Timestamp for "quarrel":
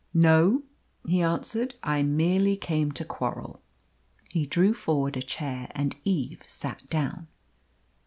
3.05-3.61